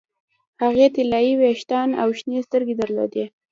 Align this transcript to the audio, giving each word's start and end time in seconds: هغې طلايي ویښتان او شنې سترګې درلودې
هغې 0.61 0.87
طلايي 0.95 1.33
ویښتان 1.37 1.89
او 2.01 2.09
شنې 2.17 2.39
سترګې 2.47 2.75
درلودې 2.81 3.25